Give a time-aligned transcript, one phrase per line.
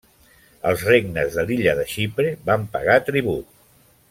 [0.69, 3.55] Els regnes de l'illa de Xipre van pagar tribut.